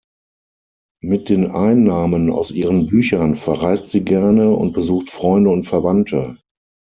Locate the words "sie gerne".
3.91-4.49